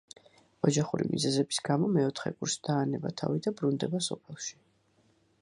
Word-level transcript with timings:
ოჯახური 0.69 1.09
მიზეზების 1.11 1.59
გამო 1.69 1.89
მეოთხე 1.97 2.33
კურს 2.39 2.57
დაანება 2.69 3.13
თავი 3.23 3.45
და 3.49 3.55
ბრუნდება 3.61 4.03
სოფელში. 4.09 4.59